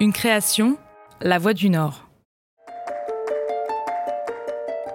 Une 0.00 0.12
création, 0.12 0.76
La 1.20 1.38
Voix 1.38 1.54
du 1.54 1.70
Nord. 1.70 2.08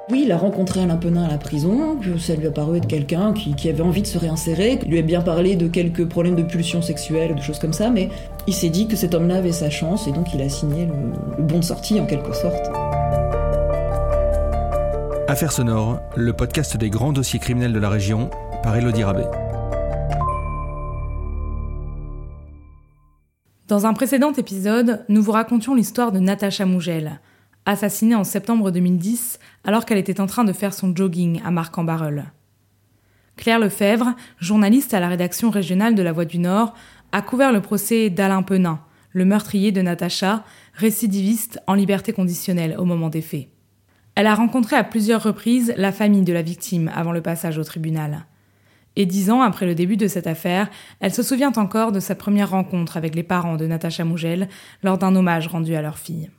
Oui, 0.10 0.22
il 0.24 0.32
a 0.32 0.38
rencontré 0.38 0.82
Alain 0.82 0.96
Penin 0.96 1.26
à 1.26 1.28
la 1.28 1.38
prison, 1.38 1.98
que 1.98 2.18
ça 2.18 2.36
lui 2.36 2.48
a 2.48 2.52
paru 2.52 2.78
être 2.78 2.88
quelqu'un 2.88 3.34
qui, 3.34 3.68
avait 3.68 3.82
envie 3.82 4.02
de 4.02 4.08
se 4.08 4.18
réinsérer, 4.18 4.80
qui 4.80 4.86
lui 4.86 5.00
a 5.00 5.02
bien 5.02 5.20
parlé 5.20 5.58
de 5.58 5.68
quelques 5.68 6.08
problèmes 6.08 6.36
de 6.36 6.44
pulsion 6.44 6.82
sexuelle, 6.82 7.36
de 7.36 7.42
choses 7.42 7.60
comme 7.60 7.74
ça, 7.74 7.90
mais 7.90 8.08
il 8.48 8.54
s'est 8.54 8.70
dit 8.70 8.88
que 8.88 8.96
cet 8.96 9.14
homme-là 9.14 9.38
avait 9.38 9.52
sa 9.52 9.70
chance 9.70 10.08
et 10.08 10.14
donc 10.14 10.34
il 10.34 10.42
a 10.42 10.48
signé 10.48 10.86
le, 10.86 10.94
le 11.38 11.44
bon 11.44 11.60
de 11.60 11.66
sortie 11.66 12.00
en 12.00 12.06
quelque 12.06 12.34
sorte. 12.34 12.72
Affaires 15.28 15.52
sonores, 15.52 16.00
le 16.16 16.32
podcast 16.32 16.78
des 16.78 16.90
grands 16.90 17.12
dossiers 17.12 17.40
criminels 17.40 17.74
de 17.74 17.80
la 17.80 17.90
région, 17.90 18.30
par 18.62 18.78
Elodie 18.78 19.04
Rabé. 19.04 19.24
Dans 23.74 23.88
un 23.88 23.94
précédent 23.94 24.34
épisode, 24.34 25.04
nous 25.10 25.24
vous 25.24 25.32
racontions 25.32 25.74
l'histoire 25.74 26.12
de 26.12 26.20
Natacha 26.20 26.68
Mougel, 26.68 27.20
assassinée 27.66 28.14
en 28.14 28.24
septembre 28.24 28.70
2010 28.70 29.40
alors 29.64 29.86
qu'elle 29.86 29.98
était 29.98 30.22
en 30.22 30.28
train 30.28 30.44
de 30.44 30.54
faire 30.54 30.76
son 30.76 30.96
jogging 30.96 31.42
à 31.44 31.50
Marc-en-Barœul. 31.50 32.26
Claire 33.36 33.58
Lefebvre, 33.58 34.14
journaliste 34.38 34.94
à 34.94 35.00
la 35.00 35.08
rédaction 35.08 35.50
régionale 35.50 35.96
de 35.96 36.04
La 36.04 36.12
Voix 36.12 36.26
du 36.26 36.38
Nord, 36.38 36.76
a 37.12 37.24
couvert 37.24 37.52
le 37.52 37.62
procès 37.62 38.12
d'Alain 38.12 38.44
Penin, 38.44 38.80
le 39.12 39.26
meurtrier 39.26 39.72
de 39.72 39.82
Natacha, 39.82 40.44
récidiviste 40.76 41.60
en 41.66 41.74
liberté 41.74 42.14
conditionnelle 42.14 42.76
au 42.78 42.86
moment 42.86 43.10
des 43.10 43.24
faits. 43.24 43.48
Elle 44.14 44.28
a 44.28 44.36
rencontré 44.36 44.76
à 44.76 44.84
plusieurs 44.84 45.24
reprises 45.24 45.74
la 45.78 45.92
famille 45.92 46.22
de 46.22 46.34
la 46.34 46.44
victime 46.44 46.92
avant 46.94 47.12
le 47.12 47.24
passage 47.24 47.58
au 47.58 47.64
tribunal. 47.64 48.28
Et 48.96 49.06
dix 49.06 49.32
ans 49.32 49.42
après 49.42 49.66
le 49.66 49.76
début 49.76 49.98
de 49.98 50.08
cette 50.08 50.28
affaire, 50.28 50.70
elle 51.00 51.14
se 51.14 51.24
souvient 51.24 51.54
encore 51.56 51.92
de 51.92 52.00
sa 52.00 52.16
première 52.16 52.52
rencontre 52.52 52.98
avec 52.98 53.16
les 53.16 53.24
parents 53.24 53.58
de 53.58 53.66
Natacha 53.66 54.04
Mougel 54.04 54.48
lors 54.84 54.98
d'un 54.98 55.16
hommage 55.16 55.48
rendu 55.48 55.76
à 55.76 55.82
leur 55.82 55.98
fille. 55.98 56.30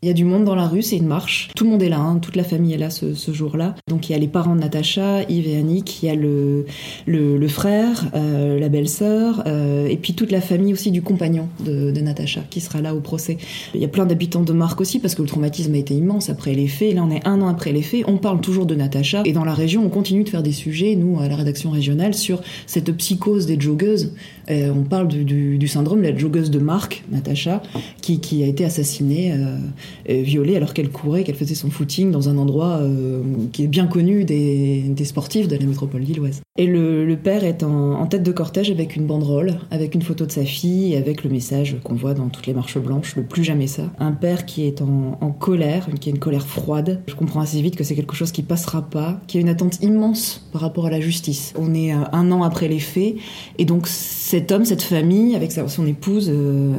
Il 0.00 0.06
y 0.06 0.10
a 0.12 0.14
du 0.14 0.24
monde 0.24 0.44
dans 0.44 0.54
la 0.54 0.68
rue, 0.68 0.82
c'est 0.82 0.96
une 0.96 1.08
marche. 1.08 1.50
Tout 1.56 1.64
le 1.64 1.70
monde 1.70 1.82
est 1.82 1.88
là, 1.88 1.98
hein. 1.98 2.20
toute 2.22 2.36
la 2.36 2.44
famille 2.44 2.72
est 2.72 2.78
là 2.78 2.88
ce, 2.88 3.32
jour-là. 3.32 3.74
Donc 3.88 4.08
il 4.08 4.12
y 4.12 4.14
a 4.14 4.18
les 4.18 4.28
parents 4.28 4.54
de 4.54 4.60
Natacha, 4.60 5.24
Yves 5.24 5.48
et 5.48 5.56
Annick, 5.56 6.04
il 6.04 6.06
y 6.06 6.08
a 6.08 6.14
le, 6.14 6.66
le, 7.06 7.48
frère, 7.48 8.08
euh, 8.14 8.60
la 8.60 8.68
belle-sœur, 8.68 9.42
euh, 9.48 9.88
et 9.88 9.96
puis 9.96 10.14
toute 10.14 10.30
la 10.30 10.40
famille 10.40 10.72
aussi 10.72 10.92
du 10.92 11.02
compagnon 11.02 11.48
de, 11.66 11.90
de, 11.90 12.00
Natacha 12.00 12.42
qui 12.48 12.60
sera 12.60 12.80
là 12.80 12.94
au 12.94 13.00
procès. 13.00 13.38
Il 13.74 13.80
y 13.80 13.84
a 13.84 13.88
plein 13.88 14.06
d'habitants 14.06 14.44
de 14.44 14.52
Marc 14.52 14.80
aussi 14.80 15.00
parce 15.00 15.16
que 15.16 15.22
le 15.22 15.26
traumatisme 15.26 15.74
a 15.74 15.78
été 15.78 15.94
immense 15.94 16.30
après 16.30 16.54
les 16.54 16.68
faits. 16.68 16.94
Là 16.94 17.02
on 17.02 17.10
est 17.10 17.26
un 17.26 17.40
an 17.42 17.48
après 17.48 17.72
les 17.72 17.82
faits, 17.82 18.04
on 18.06 18.18
parle 18.18 18.40
toujours 18.40 18.66
de 18.66 18.76
Natacha. 18.76 19.22
Et 19.24 19.32
dans 19.32 19.44
la 19.44 19.54
région, 19.54 19.84
on 19.84 19.88
continue 19.88 20.22
de 20.22 20.28
faire 20.28 20.44
des 20.44 20.52
sujets, 20.52 20.94
nous, 20.94 21.18
à 21.18 21.26
la 21.26 21.34
rédaction 21.34 21.70
régionale, 21.70 22.14
sur 22.14 22.40
cette 22.66 22.92
psychose 22.92 23.46
des 23.46 23.60
joggeuses. 23.60 24.12
Euh, 24.48 24.72
on 24.74 24.84
parle 24.84 25.08
du, 25.08 25.24
du, 25.58 25.68
syndrome 25.68 26.02
de 26.02 26.08
la 26.08 26.16
joggeuse 26.16 26.50
de 26.50 26.58
Marc, 26.58 27.04
Natacha, 27.10 27.62
qui, 28.00 28.20
qui 28.20 28.44
a 28.44 28.46
été 28.46 28.64
assassinée 28.64 29.32
euh, 29.32 29.58
violée 30.08 30.56
alors 30.56 30.74
qu'elle 30.74 30.90
courait, 30.90 31.24
qu'elle 31.24 31.34
faisait 31.34 31.54
son 31.54 31.70
footing 31.70 32.10
dans 32.10 32.28
un 32.28 32.38
endroit 32.38 32.78
euh, 32.80 33.22
qui 33.52 33.64
est 33.64 33.68
bien 33.68 33.86
connu 33.86 34.24
des, 34.24 34.82
des, 34.88 35.04
sportifs 35.04 35.48
de 35.48 35.56
la 35.56 35.64
métropole 35.64 36.00
lilloise. 36.00 36.40
Et 36.56 36.66
le, 36.66 37.04
le 37.04 37.16
père 37.16 37.44
est 37.44 37.62
en, 37.62 38.06
tête 38.06 38.22
de 38.22 38.32
cortège 38.32 38.70
avec 38.70 38.96
une 38.96 39.06
banderole, 39.06 39.58
avec 39.70 39.94
une 39.94 40.02
photo 40.02 40.26
de 40.26 40.32
sa 40.32 40.44
fille 40.44 40.96
avec 40.96 41.24
le 41.24 41.30
message 41.30 41.76
qu'on 41.84 41.94
voit 41.94 42.14
dans 42.14 42.28
toutes 42.28 42.46
les 42.46 42.54
marches 42.54 42.78
blanches, 42.78 43.16
le 43.16 43.22
plus 43.22 43.44
jamais 43.44 43.66
ça. 43.66 43.84
Un 43.98 44.12
père 44.12 44.46
qui 44.46 44.64
est 44.64 44.82
en, 44.82 45.30
colère, 45.38 45.86
qui 46.00 46.08
a 46.08 46.12
une 46.12 46.18
colère 46.18 46.46
froide. 46.46 47.02
Je 47.06 47.14
comprends 47.14 47.40
assez 47.40 47.60
vite 47.60 47.76
que 47.76 47.84
c'est 47.84 47.94
quelque 47.94 48.16
chose 48.16 48.32
qui 48.32 48.42
passera 48.42 48.82
pas, 48.82 49.20
qui 49.26 49.38
a 49.38 49.40
une 49.40 49.48
attente 49.48 49.82
immense 49.82 50.48
par 50.52 50.62
rapport 50.62 50.86
à 50.86 50.90
la 50.90 51.00
justice. 51.00 51.52
On 51.56 51.74
est 51.74 51.92
euh, 51.92 51.98
un 52.12 52.32
an 52.32 52.42
après 52.42 52.68
les 52.68 52.80
faits 52.80 53.16
et 53.58 53.64
donc 53.64 53.86
cet 53.86 54.50
homme, 54.50 54.64
cette 54.64 54.82
famille, 54.82 55.36
avec 55.36 55.52
son 55.52 55.86
épouse 55.86 56.30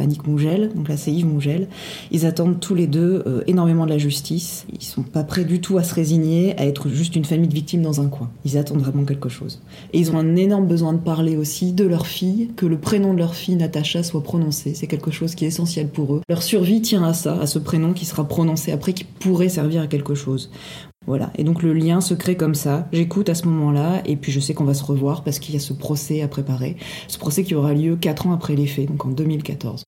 Annick 0.01 0.27
Mougel, 0.27 0.71
donc 0.75 0.89
là 0.89 0.97
c'est 0.97 1.11
Yves 1.11 1.25
Mougel, 1.25 1.67
ils 2.11 2.25
attendent 2.25 2.59
tous 2.59 2.75
les 2.75 2.87
deux 2.87 2.98
euh, 2.99 3.43
énormément 3.47 3.85
de 3.85 3.91
la 3.91 3.97
justice. 3.97 4.65
Ils 4.73 4.83
sont 4.83 5.03
pas 5.03 5.23
prêts 5.23 5.45
du 5.45 5.61
tout 5.61 5.77
à 5.77 5.83
se 5.83 5.93
résigner 5.93 6.57
à 6.59 6.65
être 6.65 6.89
juste 6.89 7.15
une 7.15 7.25
famille 7.25 7.47
de 7.47 7.53
victimes 7.53 7.81
dans 7.81 8.01
un 8.01 8.07
coin. 8.07 8.29
Ils 8.45 8.57
attendent 8.57 8.81
vraiment 8.81 9.03
quelque 9.03 9.29
chose. 9.29 9.61
Et 9.93 9.99
ils 9.99 10.11
ont 10.11 10.17
un 10.17 10.35
énorme 10.35 10.67
besoin 10.67 10.93
de 10.93 10.99
parler 10.99 11.37
aussi 11.37 11.73
de 11.73 11.85
leur 11.85 12.07
fille, 12.07 12.51
que 12.55 12.65
le 12.65 12.77
prénom 12.77 13.13
de 13.13 13.19
leur 13.19 13.35
fille, 13.35 13.55
Natacha, 13.55 14.03
soit 14.03 14.23
prononcé. 14.23 14.73
C'est 14.73 14.87
quelque 14.87 15.11
chose 15.11 15.35
qui 15.35 15.45
est 15.45 15.49
essentiel 15.49 15.87
pour 15.87 16.15
eux. 16.15 16.21
Leur 16.29 16.43
survie 16.43 16.81
tient 16.81 17.03
à 17.03 17.13
ça, 17.13 17.39
à 17.39 17.47
ce 17.47 17.59
prénom 17.59 17.93
qui 17.93 18.05
sera 18.05 18.27
prononcé 18.27 18.71
après, 18.71 18.93
qui 18.93 19.03
pourrait 19.03 19.49
servir 19.49 19.81
à 19.81 19.87
quelque 19.87 20.15
chose. 20.15 20.49
Voilà. 21.07 21.31
Et 21.37 21.43
donc 21.43 21.63
le 21.63 21.73
lien 21.73 22.01
se 22.01 22.13
crée 22.13 22.35
comme 22.35 22.55
ça. 22.55 22.87
J'écoute 22.91 23.29
à 23.29 23.35
ce 23.35 23.47
moment-là, 23.47 24.01
et 24.05 24.15
puis 24.15 24.31
je 24.31 24.39
sais 24.39 24.53
qu'on 24.53 24.65
va 24.65 24.73
se 24.73 24.83
revoir 24.83 25.23
parce 25.23 25.39
qu'il 25.39 25.55
y 25.55 25.57
a 25.57 25.61
ce 25.61 25.73
procès 25.73 26.21
à 26.21 26.27
préparer. 26.27 26.77
Ce 27.07 27.17
procès 27.17 27.43
qui 27.43 27.55
aura 27.55 27.73
lieu 27.73 27.95
quatre 27.95 28.27
ans 28.27 28.33
après 28.33 28.55
les 28.55 28.67
faits, 28.67 28.87
donc 28.87 29.05
en 29.05 29.09
2014. 29.09 29.83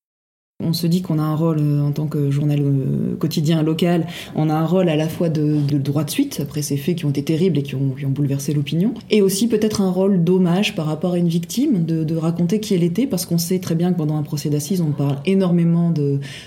On 0.62 0.72
se 0.72 0.86
dit 0.86 1.02
qu'on 1.02 1.18
a 1.18 1.22
un 1.22 1.34
rôle 1.34 1.58
euh, 1.60 1.82
en 1.82 1.92
tant 1.92 2.06
que 2.06 2.30
journal 2.30 2.60
euh, 2.60 3.16
quotidien 3.18 3.62
local, 3.62 4.06
on 4.34 4.48
a 4.48 4.54
un 4.54 4.66
rôle 4.66 4.88
à 4.88 4.96
la 4.96 5.08
fois 5.08 5.28
de, 5.28 5.58
droit 5.78 6.04
de 6.04 6.10
suite, 6.10 6.40
après 6.40 6.62
ces 6.62 6.76
faits 6.76 6.96
qui 6.96 7.04
ont 7.04 7.10
été 7.10 7.22
terribles 7.22 7.58
et 7.58 7.62
qui 7.62 7.74
ont, 7.74 7.94
bouleversé 8.08 8.52
l'opinion, 8.52 8.94
et 9.10 9.22
aussi 9.22 9.48
peut-être 9.48 9.80
un 9.80 9.90
rôle 9.90 10.22
d'hommage 10.22 10.74
par 10.74 10.86
rapport 10.86 11.12
à 11.12 11.18
une 11.18 11.28
victime, 11.28 11.84
de, 11.84 12.16
raconter 12.16 12.60
qui 12.60 12.74
elle 12.74 12.82
était, 12.84 13.06
parce 13.06 13.26
qu'on 13.26 13.38
sait 13.38 13.58
très 13.58 13.74
bien 13.74 13.92
que 13.92 13.98
pendant 13.98 14.16
un 14.16 14.22
procès 14.22 14.50
d'assises, 14.50 14.80
on 14.80 14.92
parle 14.92 15.16
énormément 15.24 15.92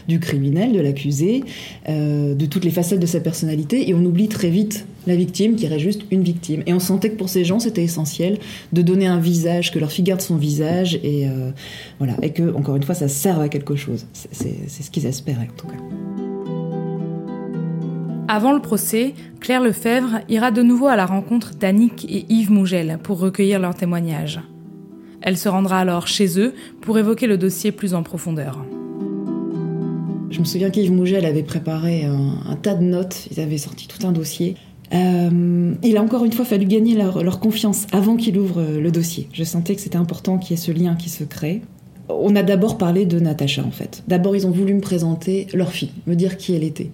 du 0.07 0.19
criminel, 0.19 0.73
de 0.73 0.79
l'accusé, 0.79 1.43
euh, 1.89 2.35
de 2.35 2.45
toutes 2.45 2.63
les 2.63 2.71
facettes 2.71 2.99
de 2.99 3.05
sa 3.05 3.19
personnalité, 3.19 3.89
et 3.89 3.93
on 3.93 4.05
oublie 4.05 4.27
très 4.27 4.49
vite 4.49 4.85
la 5.07 5.15
victime 5.15 5.55
qui 5.55 5.67
reste 5.67 5.83
juste 5.83 6.03
une 6.11 6.23
victime. 6.23 6.63
Et 6.65 6.73
on 6.73 6.79
sentait 6.79 7.09
que 7.09 7.17
pour 7.17 7.29
ces 7.29 7.45
gens, 7.45 7.59
c'était 7.59 7.83
essentiel 7.83 8.39
de 8.73 8.81
donner 8.81 9.07
un 9.07 9.19
visage, 9.19 9.71
que 9.71 9.79
leur 9.79 9.91
fille 9.91 10.03
garde 10.03 10.21
son 10.21 10.35
visage, 10.35 10.95
et 11.03 11.27
voilà, 11.99 12.15
et 12.21 12.31
que, 12.31 12.55
encore 12.55 12.75
une 12.75 12.83
fois, 12.83 12.95
ça 12.95 13.07
serve 13.07 13.41
à 13.41 13.49
quelque 13.49 13.75
chose. 13.75 14.05
C'est 14.13 14.83
ce 14.83 14.91
qu'ils 14.91 15.05
espéraient 15.05 15.49
en 15.51 15.57
tout 15.57 15.67
cas. 15.67 15.77
Avant 18.27 18.53
le 18.53 18.59
procès, 18.59 19.13
Claire 19.39 19.61
Lefebvre 19.61 20.21
ira 20.29 20.49
de 20.49 20.63
nouveau 20.63 20.87
à 20.87 20.95
la 20.95 21.05
rencontre 21.05 21.53
d'Annick 21.53 22.05
et 22.09 22.25
Yves 22.27 22.51
Mougel 22.51 22.97
pour 23.03 23.19
recueillir 23.19 23.59
leurs 23.59 23.75
témoignages. 23.75 24.39
Elle 25.21 25.37
se 25.37 25.47
rendra 25.47 25.79
alors 25.79 26.07
chez 26.07 26.39
eux 26.39 26.55
pour 26.81 26.97
évoquer 26.97 27.27
le 27.27 27.37
dossier 27.37 27.71
plus 27.71 27.93
en 27.93 28.01
profondeur. 28.01 28.65
Je 30.31 30.39
me 30.39 30.45
souviens 30.45 30.71
qu'Yves 30.71 30.91
Mougel 30.91 31.25
avait 31.25 31.43
préparé 31.43 32.03
un, 32.05 32.55
tas 32.55 32.73
de 32.73 32.83
notes, 32.83 33.27
ils 33.31 33.39
avaient 33.39 33.59
sorti 33.59 33.87
tout 33.87 34.05
un 34.07 34.11
dossier. 34.11 34.55
Euh, 34.93 35.73
il 35.83 35.97
a 35.97 36.01
encore 36.01 36.25
une 36.25 36.31
fois 36.31 36.45
fallu 36.45 36.65
gagner 36.65 36.95
leur, 36.95 37.23
leur 37.23 37.39
confiance 37.39 37.87
avant 37.91 38.15
qu'il 38.15 38.37
ouvre 38.37 38.61
le 38.61 38.91
dossier. 38.91 39.27
Je 39.33 39.43
sentais 39.43 39.75
que 39.75 39.81
c'était 39.81 39.97
important 39.97 40.37
qu'il 40.37 40.51
y 40.51 40.53
ait 40.53 40.61
ce 40.61 40.71
lien 40.71 40.95
qui 40.95 41.09
se 41.09 41.23
crée 41.23 41.61
on 42.09 42.35
a 42.35 42.43
d'abord 42.43 42.77
parlé 42.77 43.05
de 43.05 43.19
Natacha 43.19 43.63
en 43.63 43.71
fait. 43.71 44.03
D'abord 44.07 44.35
ils 44.35 44.45
ont 44.45 44.51
voulu 44.51 44.73
me 44.73 44.81
présenter 44.81 45.47
leur 45.53 45.71
fille, 45.71 45.91
me 46.07 46.15
dire 46.15 46.37
qui 46.37 46.53
elle 46.53 46.63
était. 46.63 46.91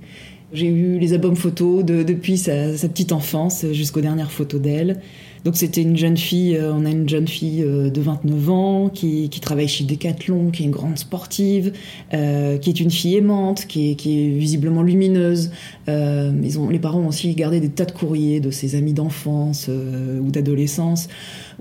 J'ai 0.53 0.67
eu 0.67 0.99
les 0.99 1.13
albums 1.13 1.35
photos 1.35 1.83
depuis 1.85 2.37
sa, 2.37 2.71
petite 2.87 3.13
enfance 3.13 3.65
jusqu'aux 3.71 4.01
dernières 4.01 4.31
photos 4.31 4.59
d'elle. 4.59 4.99
Donc 5.43 5.55
c'était 5.55 5.81
une 5.81 5.97
jeune 5.97 6.17
fille, 6.17 6.55
euh, 6.55 6.71
on 6.71 6.85
a 6.85 6.89
une 6.89 7.09
jeune 7.09 7.27
fille 7.27 7.63
euh, 7.63 7.89
de 7.89 7.99
29 7.99 8.49
ans 8.49 8.89
qui, 8.89 9.29
travaille 9.41 9.67
chez 9.67 9.83
Decathlon, 9.83 10.51
qui 10.51 10.61
est 10.61 10.65
une 10.65 10.71
grande 10.71 10.99
sportive, 10.99 11.73
euh, 12.13 12.59
qui 12.59 12.69
est 12.69 12.79
une 12.79 12.91
fille 12.91 13.15
aimante, 13.15 13.65
qui 13.65 13.91
est, 13.91 14.29
visiblement 14.37 14.83
lumineuse. 14.83 15.51
les 15.87 16.79
parents 16.79 16.99
ont 16.99 17.07
aussi 17.07 17.33
gardé 17.33 17.59
des 17.59 17.69
tas 17.69 17.85
de 17.85 17.91
courriers 17.91 18.39
de 18.39 18.51
ses 18.51 18.75
amis 18.75 18.93
d'enfance 18.93 19.67
ou 19.67 20.29
d'adolescence. 20.29 21.07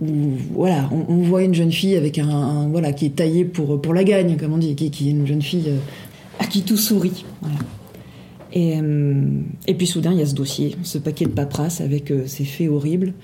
Où, 0.00 0.08
voilà, 0.54 0.90
on, 1.08 1.16
voit 1.16 1.42
une 1.42 1.54
jeune 1.54 1.72
fille 1.72 1.96
avec 1.96 2.18
un, 2.18 2.68
voilà 2.68 2.92
qui 2.92 3.06
est 3.06 3.16
taillée 3.16 3.44
pour 3.44 3.80
pour 3.80 3.94
la 3.94 4.04
gagne, 4.04 4.36
comme 4.36 4.52
on 4.52 4.58
dit, 4.58 4.74
qui, 4.74 4.90
qui 4.90 5.08
est 5.08 5.12
une 5.12 5.26
jeune 5.26 5.42
fille 5.42 5.70
à 6.38 6.46
qui 6.46 6.62
tout 6.62 6.76
sourit. 6.76 7.24
Et, 8.52 8.78
et, 9.66 9.74
puis 9.74 9.86
soudain, 9.86 10.12
il 10.12 10.18
y 10.18 10.22
a 10.22 10.26
ce 10.26 10.34
dossier, 10.34 10.76
ce 10.82 10.98
paquet 10.98 11.24
de 11.24 11.30
paperasse 11.30 11.80
avec 11.80 12.12
ces 12.26 12.44
faits 12.44 12.68
horribles. 12.68 13.14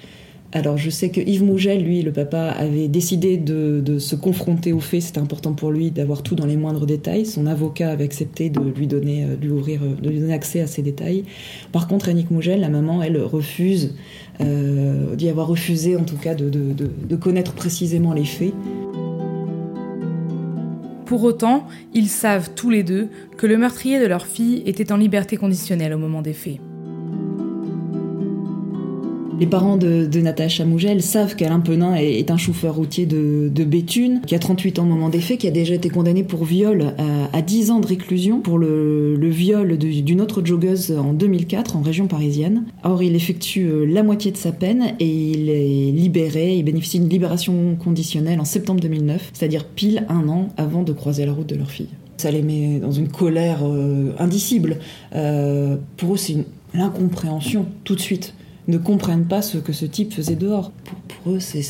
Alors 0.52 0.78
je 0.78 0.90
sais 0.90 1.10
que 1.10 1.20
Yves 1.20 1.44
Mougel, 1.44 1.82
lui, 1.82 2.02
le 2.02 2.12
papa, 2.12 2.54
avait 2.56 2.88
décidé 2.88 3.36
de, 3.36 3.98
se 3.98 4.14
confronter 4.14 4.72
aux 4.72 4.80
faits. 4.80 5.02
C'était 5.02 5.18
important 5.18 5.52
pour 5.52 5.70
lui 5.70 5.90
d'avoir 5.90 6.22
tout 6.22 6.34
dans 6.34 6.46
les 6.46 6.56
moindres 6.56 6.86
détails. 6.86 7.26
Son 7.26 7.46
avocat 7.46 7.90
avait 7.90 8.04
accepté 8.04 8.50
de 8.50 8.60
lui 8.60 8.86
donner, 8.86 9.24
euh, 9.24 9.36
lui 9.40 9.50
ouvrir, 9.50 9.82
euh, 9.82 9.94
de 10.00 10.08
lui 10.08 10.20
donner 10.20 10.34
accès 10.34 10.60
à 10.60 10.66
ces 10.66 10.82
détails. 10.82 11.24
Par 11.72 11.88
contre, 11.88 12.08
Annick 12.08 12.30
Mougel, 12.30 12.60
la 12.60 12.68
maman, 12.68 13.02
elle 13.02 13.18
refuse, 13.18 13.94
euh, 14.40 15.16
d'y 15.16 15.28
avoir 15.28 15.48
refusé 15.48 15.96
en 15.96 16.04
tout 16.04 16.16
cas 16.16 16.34
de 16.34 17.16
connaître 17.16 17.52
précisément 17.52 18.12
les 18.12 18.24
faits. 18.24 18.52
Pour 21.06 21.22
autant, 21.22 21.66
ils 21.94 22.08
savent 22.08 22.50
tous 22.56 22.68
les 22.68 22.82
deux 22.82 23.08
que 23.36 23.46
le 23.46 23.56
meurtrier 23.56 24.00
de 24.00 24.06
leur 24.06 24.26
fille 24.26 24.64
était 24.66 24.90
en 24.90 24.96
liberté 24.96 25.36
conditionnelle 25.36 25.94
au 25.94 25.98
moment 25.98 26.20
des 26.20 26.32
faits. 26.32 26.58
Les 29.38 29.46
parents 29.46 29.76
de, 29.76 30.08
Natacha 30.18 30.64
Mougel 30.64 31.02
savent 31.02 31.36
qu'Alain 31.36 31.60
Penin 31.60 31.94
est, 31.94 32.30
un 32.30 32.38
chauffeur 32.38 32.74
routier 32.74 33.04
de, 33.04 33.64
Béthune, 33.64 34.22
qui 34.26 34.34
a 34.34 34.38
38 34.38 34.78
ans 34.78 34.84
au 34.84 34.86
moment 34.86 35.10
des 35.10 35.20
faits, 35.20 35.40
qui 35.40 35.46
a 35.46 35.50
déjà 35.50 35.74
été 35.74 35.90
condamné 35.90 36.24
pour 36.24 36.44
viol 36.44 36.94
à, 37.32 37.42
10 37.42 37.70
ans 37.70 37.80
de 37.80 37.86
réclusion 37.86 38.40
pour 38.40 38.58
le, 38.58 39.28
viol 39.28 39.76
d'une 39.76 40.20
autre 40.22 40.42
joggeuse 40.44 40.92
en 40.92 41.12
2004 41.12 41.76
en 41.76 41.82
région 41.82 42.06
parisienne. 42.06 42.64
Or, 42.82 43.02
il 43.02 43.14
effectue 43.14 43.66
euh, 43.66 43.84
la 43.84 44.02
moitié 44.02 44.30
de 44.30 44.36
sa 44.36 44.52
peine 44.52 44.94
et 45.00 45.06
il 45.06 45.50
est 45.50 45.92
libéré, 45.92 46.56
il 46.56 46.62
bénéficie 46.62 46.98
d'une 46.98 47.08
libération 47.08 47.76
conditionnelle 47.76 48.40
en 48.40 48.44
septembre 48.44 48.80
2009, 48.80 49.32
c'est-à-dire 49.34 49.64
pile 49.64 50.06
un 50.08 50.28
an 50.28 50.48
avant 50.56 50.82
de 50.82 50.92
croiser 50.92 51.26
la 51.26 51.32
route 51.32 51.48
de 51.48 51.56
leur 51.56 51.70
fille. 51.70 51.88
Ça 52.16 52.30
les 52.30 52.42
met 52.42 52.78
dans 52.78 52.92
une 52.92 53.08
colère 53.08 53.58
indicible. 54.18 54.78
pour 55.10 56.14
eux, 56.14 56.16
c'est 56.16 56.36
l'incompréhension 56.72 57.66
tout 57.84 57.94
de 57.94 58.00
suite. 58.00 58.32
Ne 58.68 58.78
comprennent 58.78 59.26
pas 59.26 59.42
ce 59.42 59.58
que 59.58 59.72
ce 59.72 59.86
type 59.86 60.12
faisait 60.12 60.34
dehors. 60.34 60.72
Pour, 61.08 61.34
eux, 61.34 61.40
c'est 61.40 61.62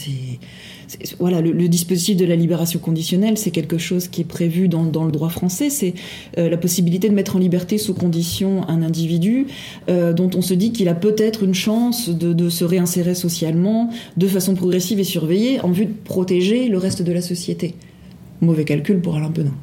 voilà, 1.18 1.40
le, 1.40 1.68
dispositif 1.68 2.16
de 2.16 2.24
la 2.24 2.36
libération 2.36 2.78
conditionnelle, 2.78 3.36
c'est 3.36 3.50
quelque 3.50 3.78
chose 3.78 4.08
qui 4.08 4.20
est 4.22 4.24
prévu 4.24 4.68
dans, 4.68 5.04
le 5.04 5.12
droit 5.12 5.28
français. 5.28 5.70
C'est 5.70 5.94
euh, 6.38 6.48
la 6.48 6.56
possibilité 6.56 7.08
de 7.08 7.14
mettre 7.14 7.36
en 7.36 7.38
liberté 7.38 7.78
sous 7.78 7.94
condition 7.94 8.68
un 8.68 8.82
individu 8.82 9.46
euh, 9.88 10.12
dont 10.12 10.30
on 10.34 10.42
se 10.42 10.54
dit 10.54 10.72
qu'il 10.72 10.88
a 10.88 10.94
peut-être 10.94 11.42
une 11.42 11.54
chance 11.54 12.08
de, 12.08 12.48
se 12.48 12.64
réinsérer 12.64 13.14
socialement 13.14 13.90
de 14.16 14.28
façon 14.28 14.54
progressive 14.54 15.00
et 15.00 15.04
surveillée 15.04 15.60
en 15.60 15.70
vue 15.70 15.86
de 15.86 15.94
protéger 16.04 16.68
le 16.68 16.78
reste 16.78 17.02
de 17.02 17.12
la 17.12 17.22
société. 17.22 17.74
Mauvais 18.40 18.64
calcul 18.64 19.00
pour 19.00 19.16
Alain 19.16 19.30
Penin. 19.30 19.54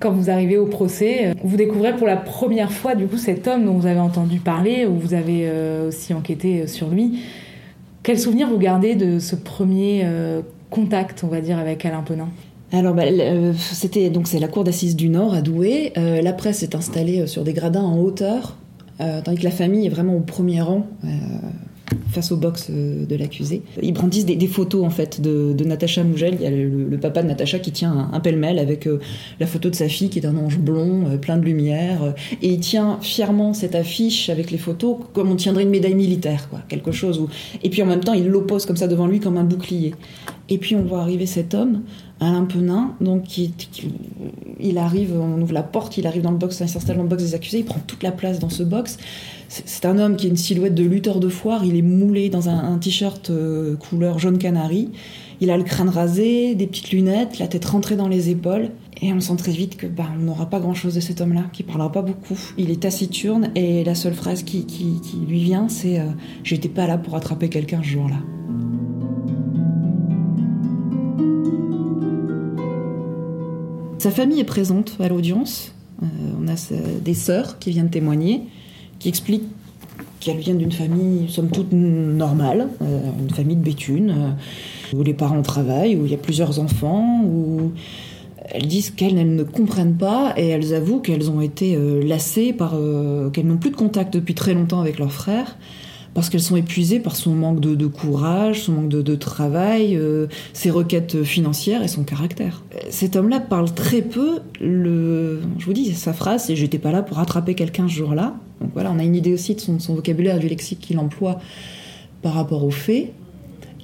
Quand 0.00 0.12
vous 0.12 0.30
arrivez 0.30 0.58
au 0.58 0.66
procès, 0.66 1.28
euh, 1.28 1.34
vous 1.42 1.56
découvrez 1.56 1.94
pour 1.96 2.06
la 2.06 2.16
première 2.16 2.72
fois 2.72 2.94
du 2.94 3.06
coup 3.06 3.16
cet 3.16 3.48
homme 3.48 3.64
dont 3.64 3.74
vous 3.74 3.86
avez 3.86 4.00
entendu 4.00 4.38
parler, 4.38 4.86
ou 4.86 4.94
vous 4.94 5.14
avez 5.14 5.50
aussi 5.86 6.14
enquêté 6.14 6.66
sur 6.66 6.88
lui. 6.88 7.20
Quel 8.02 8.18
souvenir 8.18 8.48
vous 8.48 8.58
gardez 8.58 8.94
de 8.94 9.18
ce 9.18 9.36
premier 9.36 10.06
contact, 10.70 11.24
on 11.24 11.28
va 11.28 11.40
dire, 11.40 11.58
avec 11.58 11.84
Alain 11.84 12.02
Penin 12.02 12.28
alors, 12.72 12.94
bah, 12.94 13.04
euh, 13.04 13.54
c'était 13.56 14.10
donc 14.10 14.28
c'est 14.28 14.38
la 14.38 14.48
cour 14.48 14.64
d'assises 14.64 14.94
du 14.94 15.08
Nord 15.08 15.32
à 15.32 15.40
Douai. 15.40 15.92
Euh, 15.96 16.20
la 16.20 16.32
presse 16.32 16.62
est 16.62 16.74
installée 16.74 17.22
euh, 17.22 17.26
sur 17.26 17.42
des 17.44 17.54
gradins 17.54 17.82
en 17.82 17.98
hauteur, 17.98 18.56
tandis 18.98 19.38
que 19.38 19.44
la 19.44 19.50
famille 19.50 19.86
est 19.86 19.90
vraiment 19.90 20.16
au 20.16 20.20
premier 20.20 20.60
rang 20.60 20.86
face 22.10 22.32
au 22.32 22.36
box 22.36 22.70
de 22.70 23.16
l'accusé. 23.16 23.62
Ils 23.82 23.92
brandissent 23.92 24.26
des, 24.26 24.46
photos 24.46 24.84
en 24.84 24.90
fait 24.90 25.20
de, 25.20 25.64
Natacha 25.64 26.04
Mougel. 26.04 26.34
Il 26.34 26.42
y 26.42 26.46
a 26.46 26.50
le, 26.50 26.98
papa 26.98 27.22
de 27.22 27.28
Natacha 27.28 27.58
qui 27.58 27.72
tient 27.72 28.10
un, 28.12 28.20
pêle-mêle 28.20 28.58
avec 28.58 28.88
la 29.40 29.46
photo 29.46 29.70
de 29.70 29.74
sa 29.74 29.88
fille 29.88 30.08
qui 30.08 30.18
est 30.18 30.26
un 30.26 30.36
ange 30.36 30.58
blond, 30.58 31.18
plein 31.20 31.36
de 31.36 31.44
lumière, 31.44 32.14
et 32.42 32.48
il 32.48 32.60
tient 32.60 32.98
fièrement 33.00 33.54
cette 33.54 33.74
affiche 33.74 34.30
avec 34.30 34.50
les 34.50 34.58
photos 34.58 34.96
comme 35.12 35.30
on 35.30 35.36
tiendrait 35.36 35.62
une 35.62 35.70
médaille 35.70 35.94
militaire, 35.94 36.48
quoi, 36.48 36.60
quelque 36.68 36.92
chose. 36.92 37.22
Et 37.62 37.70
puis 37.70 37.82
en 37.82 37.86
même 37.86 38.00
temps, 38.00 38.14
il 38.14 38.26
l'oppose 38.26 38.66
comme 38.66 38.76
ça 38.76 38.88
devant 38.88 39.06
lui 39.06 39.20
comme 39.20 39.36
un 39.36 39.44
bouclier. 39.44 39.94
Et 40.50 40.58
puis 40.58 40.76
on 40.76 40.82
voit 40.82 41.00
arriver 41.00 41.26
cet 41.26 41.54
homme, 41.54 41.82
Alain 42.20 42.44
Penin, 42.44 42.94
donc 43.00 43.38
il 43.38 44.78
arrive, 44.78 45.14
on 45.14 45.40
ouvre 45.40 45.52
la 45.52 45.62
porte, 45.62 45.98
il 45.98 46.06
arrive 46.06 46.22
dans 46.22 46.30
le 46.30 46.38
box, 46.38 46.60
il 46.60 46.68
s'installe 46.68 46.96
dans 46.96 47.02
le 47.02 47.08
box 47.08 47.22
des 47.22 47.34
accusés, 47.34 47.58
il 47.58 47.64
prend 47.64 47.80
toute 47.86 48.02
la 48.02 48.12
place 48.12 48.38
dans 48.38 48.48
ce 48.48 48.62
box. 48.62 48.96
C'est 49.48 49.84
un 49.84 49.98
homme 49.98 50.16
qui 50.16 50.26
a 50.26 50.30
une 50.30 50.36
silhouette 50.36 50.74
de 50.74 50.84
lutteur 50.84 51.20
de 51.20 51.28
foire, 51.28 51.64
il 51.64 51.76
est 51.76 51.82
moulé 51.82 52.28
dans 52.30 52.48
un, 52.48 52.78
t-shirt 52.78 53.30
euh, 53.30 53.76
couleur 53.76 54.18
jaune 54.18 54.38
canari. 54.38 54.90
Il 55.40 55.50
a 55.50 55.56
le 55.56 55.62
crâne 55.62 55.88
rasé, 55.88 56.56
des 56.56 56.66
petites 56.66 56.90
lunettes, 56.90 57.38
la 57.38 57.46
tête 57.46 57.64
rentrée 57.64 57.94
dans 57.94 58.08
les 58.08 58.28
épaules. 58.30 58.70
Et 59.00 59.12
on 59.12 59.20
sent 59.20 59.36
très 59.36 59.52
vite 59.52 59.76
que 59.76 59.86
bah, 59.86 60.06
on 60.18 60.24
n'aura 60.24 60.46
pas 60.46 60.58
grand-chose 60.58 60.96
de 60.96 61.00
cet 61.00 61.20
homme-là, 61.20 61.44
qui 61.52 61.62
parlera 61.62 61.92
pas 61.92 62.02
beaucoup. 62.02 62.38
Il 62.56 62.70
est 62.70 62.80
taciturne 62.80 63.50
et 63.54 63.84
la 63.84 63.94
seule 63.94 64.14
phrase 64.14 64.42
qui, 64.42 64.66
lui 65.28 65.40
vient, 65.40 65.68
c'est 65.68 66.00
euh, 66.00 66.06
J'étais 66.42 66.68
pas 66.68 66.88
là 66.88 66.98
pour 66.98 67.14
attraper 67.14 67.48
quelqu'un 67.48 67.80
ce 67.82 67.88
jour-là». 67.88 68.16
Sa 73.98 74.12
famille 74.12 74.38
est 74.38 74.44
présente 74.44 74.96
à 75.00 75.08
l'audience. 75.08 75.74
Euh, 76.02 76.06
on 76.40 76.46
a 76.46 76.54
des 77.00 77.14
sœurs 77.14 77.58
qui 77.58 77.70
viennent 77.70 77.90
témoigner, 77.90 78.42
qui 79.00 79.08
expliquent 79.08 79.48
qu'elles 80.20 80.38
viennent 80.38 80.58
d'une 80.58 80.72
famille, 80.72 81.28
somme 81.28 81.50
toute, 81.50 81.72
normale, 81.72 82.68
euh, 82.80 83.00
une 83.18 83.30
famille 83.30 83.56
de 83.56 83.62
Béthune, 83.62 84.14
euh, 84.16 84.96
où 84.96 85.02
les 85.02 85.14
parents 85.14 85.42
travaillent, 85.42 85.96
où 85.96 86.06
il 86.06 86.12
y 86.12 86.14
a 86.14 86.18
plusieurs 86.18 86.60
enfants, 86.60 87.24
où 87.24 87.72
elles 88.50 88.68
disent 88.68 88.90
qu'elles 88.90 89.34
ne 89.34 89.42
comprennent 89.42 89.96
pas 89.96 90.32
et 90.36 90.46
elles 90.46 90.74
avouent 90.74 91.00
qu'elles 91.00 91.28
ont 91.28 91.40
été 91.40 91.76
lassées 92.02 92.54
par 92.54 92.76
qu'elles 93.32 93.46
n'ont 93.46 93.58
plus 93.58 93.70
de 93.70 93.76
contact 93.76 94.14
depuis 94.14 94.34
très 94.34 94.54
longtemps 94.54 94.80
avec 94.80 94.98
leurs 94.98 95.12
frères 95.12 95.58
parce 96.14 96.30
qu'elles 96.30 96.40
sont 96.40 96.56
épuisées 96.56 97.00
par 97.00 97.16
son 97.16 97.32
manque 97.34 97.60
de, 97.60 97.86
courage, 97.86 98.62
son 98.62 98.72
manque 98.72 98.88
de, 98.88 99.14
travail, 99.14 99.96
euh, 99.96 100.26
ses 100.52 100.70
requêtes 100.70 101.22
financières 101.22 101.82
et 101.82 101.88
son 101.88 102.02
caractère. 102.02 102.62
Cet 102.90 103.16
homme-là 103.16 103.40
parle 103.40 103.72
très 103.72 104.02
peu. 104.02 104.40
Le, 104.60 105.40
je 105.58 105.66
vous 105.66 105.72
dis, 105.72 105.92
sa 105.92 106.12
phrase, 106.12 106.44
c'est 106.46 106.56
"J'étais 106.56 106.78
pas 106.78 106.92
là 106.92 107.02
pour 107.02 107.18
attraper 107.18 107.54
quelqu'un 107.54 107.88
ce 107.88 107.94
jour-là". 107.94 108.34
Donc 108.60 108.70
voilà, 108.74 108.90
on 108.92 108.98
a 108.98 109.04
une 109.04 109.14
idée 109.14 109.32
aussi 109.32 109.54
de 109.54 109.60
son, 109.60 109.94
vocabulaire, 109.94 110.38
du 110.38 110.48
lexique 110.48 110.80
qu'il 110.80 110.98
emploie 110.98 111.38
par 112.22 112.34
rapport 112.34 112.64
aux 112.64 112.70
faits. 112.70 113.12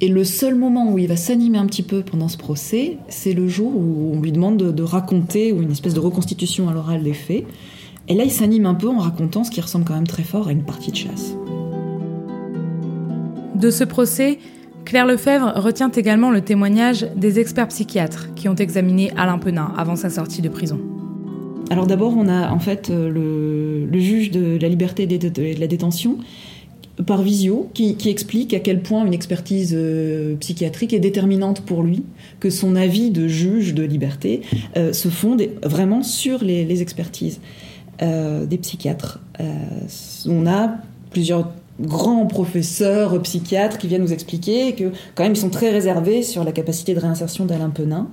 Et 0.00 0.08
le 0.08 0.24
seul 0.24 0.56
moment 0.56 0.92
où 0.92 0.98
il 0.98 1.06
va 1.06 1.16
s'animer 1.16 1.58
un 1.58 1.66
petit 1.66 1.84
peu 1.84 2.02
pendant 2.02 2.28
ce 2.28 2.36
procès, 2.36 2.98
c'est 3.08 3.32
le 3.32 3.46
jour 3.46 3.72
où 3.74 4.12
on 4.12 4.20
lui 4.20 4.32
demande 4.32 4.56
de, 4.56 4.72
de 4.72 4.82
raconter, 4.82 5.52
ou 5.52 5.62
une 5.62 5.70
espèce 5.70 5.94
de 5.94 6.00
reconstitution 6.00 6.68
à 6.68 6.74
l'oral 6.74 7.04
des 7.04 7.14
faits. 7.14 7.44
Et 8.08 8.14
là, 8.14 8.24
il 8.24 8.32
s'anime 8.32 8.66
un 8.66 8.74
peu 8.74 8.88
en 8.88 8.98
racontant 8.98 9.44
ce 9.44 9.50
qui 9.50 9.60
ressemble 9.60 9.84
quand 9.84 9.94
même 9.94 10.06
très 10.06 10.24
fort 10.24 10.48
à 10.48 10.52
une 10.52 10.64
partie 10.64 10.90
de 10.90 10.96
chasse. 10.96 11.36
De 13.54 13.70
ce 13.70 13.84
procès, 13.84 14.38
Claire 14.84 15.06
Lefebvre 15.06 15.52
retient 15.56 15.90
également 15.90 16.30
le 16.30 16.40
témoignage 16.40 17.06
des 17.16 17.38
experts 17.38 17.68
psychiatres 17.68 18.34
qui 18.34 18.48
ont 18.48 18.56
examiné 18.56 19.12
Alain 19.16 19.38
Penin 19.38 19.72
avant 19.76 19.96
sa 19.96 20.10
sortie 20.10 20.42
de 20.42 20.48
prison. 20.48 20.80
Alors 21.70 21.86
d'abord, 21.86 22.14
on 22.16 22.28
a 22.28 22.50
en 22.50 22.58
fait 22.58 22.90
euh, 22.90 23.88
le, 23.88 23.98
juge 23.98 24.30
de 24.30 24.58
la 24.60 24.68
liberté 24.68 25.04
et 25.04 25.06
de 25.06 25.60
la 25.60 25.66
détention 25.66 26.18
par 27.06 27.22
visio 27.22 27.70
qui, 27.74 27.96
explique 28.06 28.54
à 28.54 28.60
quel 28.60 28.80
point 28.80 29.04
une 29.04 29.14
expertise 29.14 29.74
euh, 29.76 30.36
psychiatrique 30.36 30.92
est 30.92 31.00
déterminante 31.00 31.62
pour 31.62 31.82
lui, 31.82 32.04
que 32.38 32.50
son 32.50 32.76
avis 32.76 33.10
de 33.10 33.26
juge 33.26 33.74
de 33.74 33.82
liberté 33.82 34.42
euh, 34.76 34.92
se 34.92 35.08
fonde 35.08 35.42
vraiment 35.62 36.02
sur 36.02 36.44
les, 36.44 36.82
expertises 36.82 37.40
des 38.00 38.58
psychiatres. 38.58 39.20
on 40.26 40.46
a 40.48 40.78
plusieurs 41.10 41.52
grands 41.80 42.26
professeurs 42.26 43.20
psychiatres 43.22 43.78
qui 43.78 43.88
viennent 43.88 44.02
nous 44.02 44.12
expliquer 44.12 44.74
que 44.74 44.92
quand 45.14 45.24
même 45.24 45.32
ils 45.32 45.38
sont 45.38 45.50
très 45.50 45.70
réservés 45.70 46.22
sur 46.22 46.44
la 46.44 46.52
capacité 46.52 46.94
de 46.94 47.00
réinsertion 47.00 47.44
d'Alain 47.46 47.70
Penin. 47.70 48.08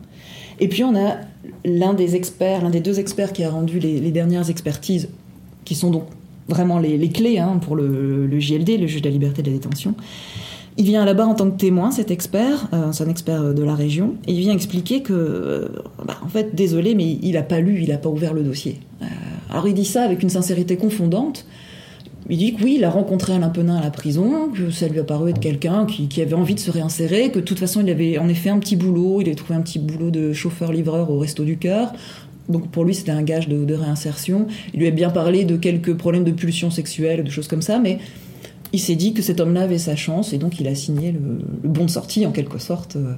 Et 0.59 0.67
puis 0.67 0.83
on 0.83 0.95
a 0.95 1.17
l'un 1.65 1.93
des 1.93 2.15
experts, 2.15 2.63
l'un 2.63 2.69
des 2.69 2.79
deux 2.79 2.99
experts 2.99 3.33
qui 3.33 3.43
a 3.43 3.49
rendu 3.49 3.79
les, 3.79 4.11
dernières 4.11 4.49
expertises, 4.49 5.09
qui 5.65 5.75
sont 5.75 5.89
donc 5.89 6.03
vraiment 6.47 6.79
les, 6.79 7.09
clés 7.09 7.39
hein, 7.39 7.59
pour 7.61 7.75
le, 7.75 8.39
JLD, 8.39 8.79
le 8.79 8.87
juge 8.87 9.01
de 9.01 9.07
la 9.07 9.13
liberté 9.13 9.41
de 9.41 9.49
la 9.49 9.53
détention. 9.53 9.95
Il 10.77 10.85
vient 10.85 11.03
là-bas 11.03 11.25
en 11.25 11.35
tant 11.35 11.49
que 11.49 11.57
témoin, 11.57 11.91
cet 11.91 12.11
expert, 12.11 12.67
euh, 12.73 12.91
c'est 12.91 13.03
un 13.03 13.09
expert 13.09 13.53
de 13.53 13.63
la 13.63 13.75
région, 13.75 14.15
et 14.25 14.33
il 14.33 14.39
vient 14.39 14.53
expliquer 14.53 15.01
que, 15.01 15.13
euh, 15.13 15.67
bah, 16.05 16.17
en 16.23 16.29
fait, 16.29 16.55
désolé, 16.55 16.95
mais 16.95 17.17
il 17.21 17.33
n'a 17.33 17.43
pas 17.43 17.59
lu, 17.59 17.81
il 17.81 17.89
n'a 17.89 17.97
pas 17.97 18.09
ouvert 18.09 18.33
le 18.33 18.41
dossier. 18.41 18.79
Euh, 19.01 19.05
alors 19.49 19.67
il 19.67 19.73
dit 19.73 19.85
ça 19.85 20.03
avec 20.03 20.23
une 20.23 20.29
sincérité 20.29 20.77
confondante, 20.77 21.45
il 22.29 22.37
dit 22.37 22.53
que 22.53 22.63
oui, 22.63 22.75
il 22.77 22.83
a 22.83 22.89
rencontré 22.89 23.33
Alain 23.33 23.49
Penin 23.49 23.77
à 23.77 23.83
la 23.83 23.89
prison, 23.89 24.49
que 24.49 24.69
ça 24.69 24.87
lui 24.87 24.99
a 24.99 25.03
paru 25.03 25.31
être 25.31 25.39
quelqu'un 25.39 25.85
qui, 25.85 26.21
avait 26.21 26.33
envie 26.33 26.55
de 26.55 26.59
se 26.59 26.71
réinsérer, 26.71 27.31
que 27.31 27.39
de 27.39 27.43
toute 27.45 27.59
façon 27.59 27.81
il 27.81 27.89
avait 27.89 28.17
en 28.17 28.29
effet 28.29 28.49
un 28.49 28.59
petit 28.59 28.75
boulot, 28.75 29.21
il 29.21 29.27
avait 29.27 29.35
trouvé 29.35 29.55
un 29.55 29.61
petit 29.61 29.79
boulot 29.79 30.11
de 30.11 30.31
chauffeur-livreur 30.33 31.09
au 31.09 31.19
Resto 31.19 31.43
du 31.43 31.57
Cœur. 31.57 31.93
Donc 32.49 32.69
pour 32.69 32.83
lui 32.83 32.93
c'était 32.93 33.11
un 33.11 33.23
gage 33.23 33.47
de, 33.47 33.73
réinsertion. 33.73 34.47
Il 34.73 34.79
lui 34.79 34.87
a 34.87 34.91
bien 34.91 35.09
parlé 35.09 35.45
de 35.45 35.57
quelques 35.57 35.95
problèmes 35.95 36.23
de 36.23 36.31
pulsion 36.31 36.69
sexuelle, 36.69 37.23
de 37.23 37.29
choses 37.29 37.47
comme 37.47 37.61
ça, 37.61 37.79
mais 37.79 37.99
il 38.73 38.79
s'est 38.79 38.95
dit 38.95 39.13
que 39.13 39.21
cet 39.21 39.39
homme-là 39.39 39.63
avait 39.63 39.77
sa 39.77 39.95
chance 39.95 40.31
et 40.33 40.37
donc 40.37 40.59
il 40.59 40.67
a 40.67 40.75
signé 40.75 41.11
le, 41.11 41.39
le 41.63 41.69
bon 41.69 41.85
de 41.85 41.89
sortie 41.89 42.25
en 42.25 42.31
quelque 42.31 42.59
sorte. 42.59 42.95
Euh, 42.95 43.13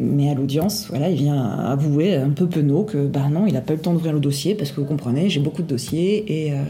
mais 0.00 0.30
à 0.30 0.34
l'audience, 0.34 0.86
voilà, 0.88 1.10
il 1.10 1.16
vient 1.16 1.42
avouer 1.42 2.14
un 2.14 2.30
peu 2.30 2.46
penaud 2.46 2.84
que 2.84 3.06
bah 3.06 3.28
non, 3.30 3.46
il 3.46 3.54
n'a 3.54 3.60
pas 3.60 3.72
eu 3.72 3.76
le 3.76 3.82
temps 3.82 3.92
d'ouvrir 3.92 4.12
le 4.12 4.20
dossier 4.20 4.54
parce 4.54 4.70
que 4.70 4.80
vous 4.80 4.86
comprenez, 4.86 5.28
j'ai 5.28 5.40
beaucoup 5.40 5.62
de 5.62 5.66
dossiers 5.66 6.46
et, 6.46 6.52
euh, 6.52 6.62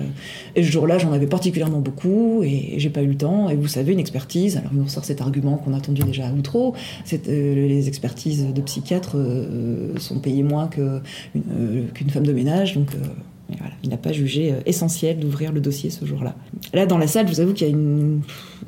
et 0.57 0.63
ce 0.63 0.71
jour-là, 0.71 0.97
j'en 0.97 1.13
avais 1.13 1.27
particulièrement 1.27 1.81
beaucoup 1.81 2.43
et, 2.43 2.75
j'ai 2.79 2.89
pas 2.89 3.03
eu 3.03 3.07
le 3.07 3.17
temps. 3.17 3.51
Et 3.51 3.57
vous 3.57 3.69
savez, 3.69 3.93
une 3.93 3.99
expertise, 3.99 4.57
alors 4.57 4.71
il 4.73 4.79
nous 4.79 4.89
sort 4.89 5.05
cet 5.05 5.21
argument 5.21 5.57
qu'on 5.59 5.75
a 5.75 5.77
entendu 5.77 6.03
déjà 6.03 6.27
à 6.27 6.33
Outreau, 6.33 6.75
euh, 7.13 7.55
les 7.55 7.89
expertises 7.89 8.47
de 8.47 8.61
psychiatres 8.63 9.17
euh, 9.17 9.99
sont 9.99 10.21
payées 10.21 10.43
moins 10.43 10.69
qu'une 10.69 12.11
femme 12.11 12.27
de 12.27 12.33
ménage, 12.33 12.75
donc 12.75 12.89
il 13.83 13.89
n'a 13.91 13.97
pas 13.97 14.13
jugé 14.13 14.55
essentiel 14.67 15.19
d'ouvrir 15.19 15.53
le 15.53 15.61
dossier 15.61 15.91
ce 15.91 16.05
jour-là. 16.05 16.35
Là, 16.73 16.87
dans 16.87 16.99
la 16.99 17.07
salle, 17.07 17.27
je 17.29 17.33
vous 17.33 17.41
avoue 17.41 17.53
qu'il 17.55 17.67
y 17.67 17.71
a 17.71 17.73
une, 17.73 18.21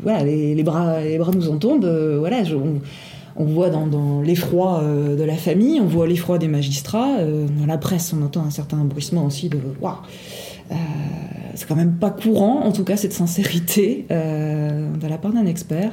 voilà, 0.02 0.24
les, 0.24 0.62
bras, 0.62 1.00
les 1.00 1.18
bras 1.18 1.32
nous 1.34 1.48
en 1.48 1.56
tombent. 1.56 1.86
voilà, 2.18 2.44
voit 3.36 3.70
dans, 3.70 4.20
l'effroi 4.20 4.82
euh, 4.82 5.16
de 5.16 5.24
la 5.24 5.36
famille, 5.36 5.80
on 5.80 5.86
voit 5.86 6.06
l'effroi 6.06 6.38
des 6.38 6.48
magistrats. 6.48 7.18
Euh, 7.18 7.46
dans 7.58 7.66
la 7.66 7.78
presse, 7.78 8.12
on 8.12 8.22
entend 8.22 8.44
un 8.44 8.50
certain 8.50 8.78
bruissement 8.84 9.24
aussi 9.24 9.48
de 9.48 9.58
waouh. 9.80 9.94
Euh, 10.70 10.74
c'est 11.54 11.66
quand 11.66 11.76
même 11.76 11.94
pas 11.94 12.10
courant, 12.10 12.62
en 12.64 12.72
tout 12.72 12.84
cas, 12.84 12.96
cette 12.96 13.12
sincérité 13.12 14.06
de 14.08 15.06
la 15.08 15.18
part 15.18 15.32
d'un 15.32 15.46
expert. 15.46 15.92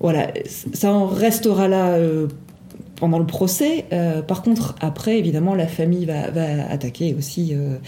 Voilà, 0.00 0.28
ça 0.72 0.92
en 0.92 1.06
restera 1.06 1.68
là 1.68 1.96
pendant 3.02 3.18
le 3.18 3.26
procès. 3.26 3.86
Euh, 3.92 4.22
par 4.22 4.42
contre, 4.42 4.76
après, 4.80 5.18
évidemment, 5.18 5.56
la 5.56 5.66
famille 5.66 6.04
va, 6.04 6.22
attaquer 6.70 7.16
aussi. 7.18 7.52
Euh, 7.52 7.78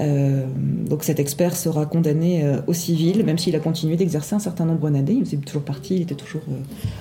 euh, 0.00 0.46
donc 0.90 1.04
cet 1.04 1.20
expert 1.20 1.54
sera 1.56 1.86
condamné 1.86 2.44
au 2.66 2.72
civil, 2.72 3.24
même 3.24 3.38
s'il 3.38 3.54
a 3.54 3.60
continué 3.60 3.94
d'exercer 3.94 4.34
un 4.34 4.40
certain 4.40 4.64
nombre 4.64 4.90
d'années. 4.90 5.12
Il 5.12 5.24
faisait 5.24 5.36
toujours 5.36 5.62
partie, 5.62 5.94
il 5.94 6.02
était 6.02 6.16
toujours 6.16 6.42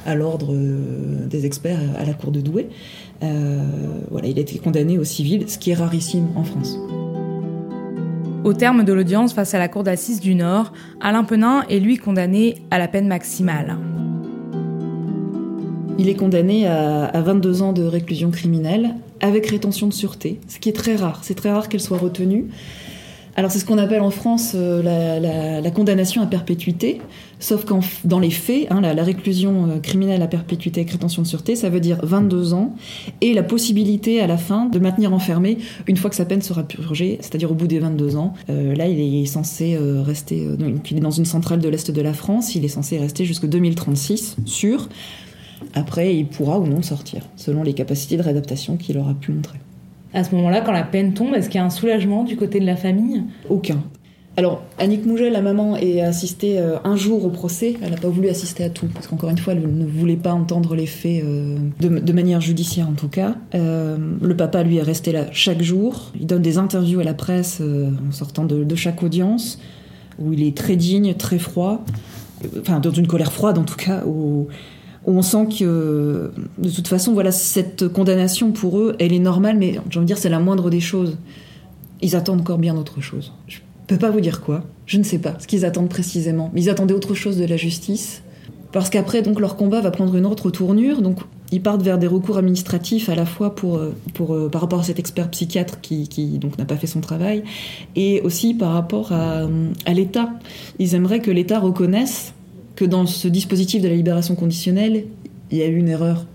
à 0.06 0.14
l'ordre 0.14 0.54
des 0.56 1.48
experts 1.48 1.80
à 1.98 2.06
la 2.06 2.14
cour 2.14 2.32
de 2.32 2.42
Douai. 2.42 2.70
voilà, 3.22 4.28
il 4.28 4.38
a 4.38 4.42
été 4.42 4.60
condamné 4.60 5.00
au 5.00 5.04
civil, 5.04 5.50
ce 5.50 5.58
qui 5.58 5.72
est 5.72 5.74
rarissime 5.74 6.28
en 6.36 6.44
France. 6.44 6.78
Au 8.44 8.54
terme 8.54 8.84
de 8.84 8.94
l'audience 8.94 9.34
face 9.34 9.56
à 9.56 9.58
la 9.58 9.68
cour 9.68 9.82
d'assises 9.82 10.20
du 10.20 10.36
Nord, 10.36 10.74
Alain 11.02 11.24
Penin 11.24 11.64
est 11.72 11.80
lui 11.80 11.98
condamné 11.98 12.58
à 12.70 12.78
la 12.78 12.88
peine 12.88 13.08
maximale. 13.08 13.78
Il 16.00 16.10
est 16.10 16.16
condamné 16.16 16.68
à, 16.68 17.22
22 17.22 17.62
ans 17.62 17.74
de 17.74 17.84
réclusion 17.84 18.32
criminelle 18.32 18.96
avec 19.22 19.46
rétention 19.48 19.88
de 19.88 19.94
sûreté, 19.94 20.40
ce 20.48 20.60
qui 20.60 20.70
est 20.70 20.74
très 20.74 20.96
rare. 20.96 21.20
C'est 21.24 21.36
très 21.36 21.52
rare 21.52 21.70
qu'elle 21.70 21.82
soit 21.82 21.98
retenue. 21.98 22.48
Alors 23.36 23.50
c'est 23.50 23.58
ce 23.58 23.66
qu'on 23.66 23.80
appelle 23.80 24.02
en 24.02 24.12
France 24.12 24.52
euh, 24.54 25.62
la, 25.62 25.72
condamnation 25.72 26.22
à 26.22 26.28
perpétuité, 26.28 27.02
sauf 27.40 27.66
qu'en 27.66 27.80
dans 28.04 28.20
les 28.20 28.30
faits, 28.30 28.68
hein, 28.70 28.80
la, 28.82 29.04
réclusion 29.04 29.66
euh, 29.66 29.80
criminelle 29.80 30.22
à 30.22 30.28
perpétuité 30.28 30.82
avec 30.82 30.92
rétention 30.92 31.24
de 31.24 31.28
sûreté, 31.28 31.56
ça 31.56 31.70
veut 31.70 31.80
dire 31.80 31.98
22 32.04 32.54
ans 32.54 32.76
et 33.22 33.34
la 33.34 33.42
possibilité 33.42 34.22
à 34.22 34.28
la 34.28 34.38
fin 34.38 34.68
de 34.68 34.78
maintenir 34.78 35.14
enfermé 35.14 35.58
une 35.88 35.98
fois 35.98 36.12
que 36.12 36.16
sa 36.16 36.26
peine 36.26 36.44
sera 36.44 36.62
purgée, 36.62 37.18
c'est-à-dire 37.22 37.52
au 37.52 37.56
bout 37.56 37.66
des 37.66 37.80
22 37.80 38.18
ans. 38.18 38.36
Euh, 38.52 38.76
là, 38.76 38.88
il 38.88 39.00
est 39.00 39.26
censé 39.26 39.78
rester, 39.80 40.48
il 40.92 40.98
est 40.98 41.02
dans 41.02 41.10
une 41.10 41.26
centrale 41.26 41.60
de 41.60 41.70
l'est 41.70 41.90
de 41.90 42.02
la 42.02 42.14
France, 42.14 42.54
il 42.54 42.64
est 42.66 42.70
censé 42.70 43.00
rester 43.00 43.26
jusqu'en 43.26 43.48
2036, 43.48 44.36
sûr. 44.46 44.90
Après, 45.74 46.16
il 46.16 46.28
pourra 46.28 46.60
ou 46.60 46.68
non 46.68 46.82
sortir, 46.82 47.24
selon 47.36 47.64
les 47.64 47.74
capacités 47.74 48.18
de 48.18 48.22
réadaptation 48.22 48.78
qu'il 48.78 48.98
aura 48.98 49.14
pu 49.14 49.32
montrer. 49.32 49.60
À 50.14 50.24
ce 50.24 50.36
moment-là, 50.36 50.62
quand 50.62 50.72
la 50.72 50.84
peine 50.84 51.14
tombe, 51.14 51.34
est-ce 51.34 51.50
qu'il 51.50 51.60
y 51.60 51.62
a 51.62 51.66
un 51.66 51.72
soulagement 51.72 52.24
du 52.24 52.38
côté 52.38 52.60
de 52.60 52.66
la 52.66 52.76
famille? 52.76 53.24
Aucun. 53.50 53.82
Alors, 54.36 54.64
Annick 54.80 55.06
Mougel, 55.06 55.32
la 55.34 55.42
maman, 55.42 55.78
est 55.78 56.02
assistée 56.02 56.58
euh, 56.58 56.78
un 56.84 56.96
jour 56.96 57.24
au 57.24 57.30
procès. 57.30 57.76
Elle 57.84 57.92
n'a 57.92 57.98
pas 57.98 58.10
voulu 58.10 58.30
assister 58.30 58.64
à 58.64 58.70
tout, 58.70 58.88
parce 58.92 59.06
qu'encore 59.06 59.30
une 59.30 59.38
fois, 59.38 59.54
elle 59.54 59.62
ne 59.62 59.86
voulait 59.86 60.16
pas 60.16 60.34
entendre 60.34 60.76
les 60.76 60.88
faits 60.88 61.24
euh, 61.24 61.58
de, 61.80 62.14
manière 62.14 62.42
judiciaire, 62.42 62.90
en 62.90 62.94
tout 62.94 63.10
cas. 63.10 63.36
Euh, 63.54 63.98
le 64.22 64.36
papa, 64.36 64.64
lui, 64.64 64.78
est 64.78 64.84
resté 64.84 65.12
là 65.12 65.26
chaque 65.32 65.62
jour. 65.62 66.12
Il 66.20 66.26
donne 66.26 66.42
des 66.42 66.58
interviews 66.58 67.00
à 67.00 67.04
la 67.04 67.14
presse 67.14 67.62
en 67.62 68.12
sortant 68.12 68.46
de, 68.46 68.64
de, 68.64 68.76
chaque 68.76 69.04
audience, 69.04 69.60
où 70.18 70.34
il 70.34 70.44
est 70.44 70.58
très 70.58 70.76
digne, 70.76 71.14
très 71.14 71.38
froid. 71.38 71.84
Enfin, 72.60 72.80
dans 72.80 72.92
une 72.92 73.08
colère 73.08 73.32
froide, 73.32 73.60
en 73.60 73.64
tout 73.64 73.78
cas, 73.78 74.04
où 74.06 74.48
on 75.06 75.22
sent 75.22 75.48
que 75.60 76.32
de 76.58 76.70
toute 76.70 76.88
façon, 76.88 77.14
voilà, 77.14 77.32
cette 77.32 77.88
condamnation 77.88 78.52
pour 78.52 78.80
eux, 78.80 78.96
elle 79.00 79.14
est 79.14 79.20
normale, 79.20 79.58
mais 79.58 79.74
j'ai 79.90 79.98
envie 79.98 80.06
de 80.06 80.06
dire, 80.06 80.18
c'est 80.18 80.30
la 80.30 80.40
moindre 80.40 80.70
des 80.70 80.80
choses. 80.80 81.18
Ils 82.02 82.16
attendent 82.16 82.42
encore 82.42 82.58
bien 82.58 82.76
autre 82.78 83.02
chose. 83.02 83.34
Je 83.48 83.60
peux 83.88 83.98
pas 83.98 84.12
vous 84.12 84.22
dire 84.22 84.42
quoi, 84.42 84.64
je 84.86 84.98
ne 84.98 85.04
sais 85.04 85.20
pas 85.20 85.36
ce 85.40 85.48
qu'ils 85.48 85.66
attendent 85.66 85.90
précisément, 85.90 86.52
mais 86.54 86.62
ils 86.62 86.70
attendaient 86.70 86.94
autre 86.94 87.16
chose 87.16 87.38
de 87.38 87.46
la 87.46 87.58
justice. 87.58 88.24
Parce 88.72 88.90
qu'après, 88.90 89.22
donc, 89.22 89.40
leur 89.40 89.56
combat 89.56 89.82
va 89.82 89.92
prendre 89.92 90.16
une 90.16 90.26
autre 90.26 90.50
tournure, 90.50 91.04
donc 91.04 91.20
ils 91.52 91.62
partent 91.62 91.84
vers 91.84 92.00
des 92.00 92.08
recours 92.08 92.40
administratifs 92.40 93.08
à 93.08 93.14
la 93.14 93.28
fois 93.28 93.54
pour, 93.54 93.80
pour, 94.16 94.50
par 94.50 94.62
rapport 94.62 94.80
à 94.80 94.84
cet 94.84 94.98
expert 94.98 95.30
psychiatre 95.30 95.80
qui, 95.80 96.08
qui 96.08 96.40
donc 96.40 96.58
n'a 96.58 96.66
pas 96.66 96.76
fait 96.78 96.88
son 96.88 97.00
travail, 97.00 97.44
et 97.96 98.22
aussi 98.22 98.56
par 98.56 98.74
rapport 98.74 99.12
à 99.12 99.48
l'État. 99.94 100.32
Ils 100.80 100.96
aimeraient 100.96 101.20
que 101.20 101.30
l'État 101.30 101.60
reconnaisse 101.60 102.34
que 102.76 102.86
dans 102.86 103.06
ce 103.06 103.28
dispositif 103.28 103.82
de 103.82 103.88
la 103.88 103.96
libération 103.96 104.36
conditionnelle, 104.36 105.06
il 105.52 105.58
y 105.58 105.62
a 105.62 105.68
eu 105.68 105.78
une 105.78 105.90
erreur 105.90 106.26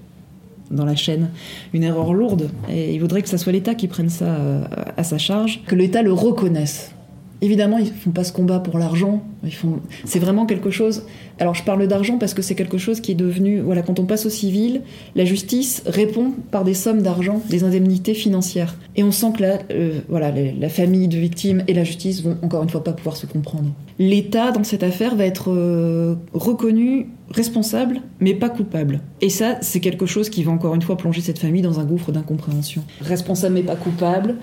dans 0.71 0.85
la 0.85 0.97
chaîne, 0.97 1.31
une 1.73 1.83
erreur 1.83 2.13
lourde. 2.13 2.51
Et 2.71 2.95
il 2.95 3.01
voudrait 3.01 3.23
que 3.23 3.29
ce 3.29 3.37
soit 3.37 3.53
l'État 3.53 3.75
qui 3.75 3.89
prenne 3.89 4.11
ça 4.11 4.27
euh, 4.27 4.65
à 4.97 5.05
sa 5.05 5.19
charge, 5.19 5.63
que 5.67 5.75
l'État 5.75 6.03
le 6.03 6.13
reconnaisse. 6.13 6.93
Évidemment, 7.41 7.79
ils 7.79 7.87
font 7.87 8.11
pas 8.11 8.25
ce 8.25 8.33
combat 8.33 8.59
pour 8.59 8.79
l'argent. 8.79 9.23
Font. 9.53 9.79
C'est 10.05 10.19
vraiment 10.19 10.45
quelque 10.45 10.71
chose. 10.71 11.05
Alors, 11.39 11.55
je 11.55 11.63
parle 11.63 11.87
d'argent 11.87 12.19
parce 12.19 12.35
que 12.35 12.43
c'est 12.43 12.57
quelque 12.57 12.79
chose 12.79 13.01
qui 13.01 13.13
est 13.13 13.15
devenu. 13.15 13.61
Voilà, 13.61 13.83
quand 13.83 14.01
on 14.01 14.07
passe 14.07 14.27
au 14.27 14.31
civil, 14.31 14.83
la 15.15 15.25
justice 15.25 15.83
répond 15.87 16.33
par 16.51 16.65
des 16.65 16.75
sommes 16.75 17.01
d'argent, 17.01 17.41
des 17.49 17.63
indemnités 17.63 18.15
financières. 18.15 18.75
Et 18.97 19.05
on 19.05 19.13
sent 19.13 19.35
que 19.37 19.43
là, 19.43 19.59
euh, 19.71 20.01
voilà, 20.09 20.33
la 20.33 20.69
famille 20.69 21.07
de 21.07 21.17
victimes 21.17 21.63
et 21.69 21.75
la 21.75 21.85
justice 21.85 22.25
vont 22.25 22.37
encore 22.43 22.65
une 22.65 22.71
fois 22.71 22.83
pas 22.83 22.93
pouvoir 22.93 23.17
se 23.17 23.27
comprendre. 23.27 23.71
L'État 23.99 24.53
dans 24.53 24.63
cette 24.63 24.85
affaire 24.85 25.17
va 25.17 25.25
être 25.25 25.51
euh, 25.51 26.15
reconnu 26.33 27.09
responsable, 27.31 28.01
mais 28.21 28.33
pas 28.35 28.49
coupable. 28.49 29.01
Et 29.21 29.29
ça, 29.29 29.59
c'est 29.61 29.81
quelque 29.81 30.07
chose 30.07 30.31
qui 30.31 30.45
va 30.45 30.53
encore 30.53 30.75
une 30.75 30.83
fois 30.83 30.97
plonger 30.97 31.21
cette 31.21 31.39
famille 31.39 31.63
dans 31.63 31.81
un 31.81 31.85
gouffre 31.85 32.13
d'incompréhension. 32.13 32.85
Responsable 33.01 33.55
mais 33.55 33.63
pas 33.63 33.77
coupable, 33.77 34.37